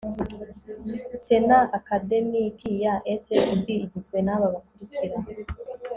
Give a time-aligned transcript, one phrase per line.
[1.25, 5.17] Sena Akademiki ya SFB igizwe n aba bakurikira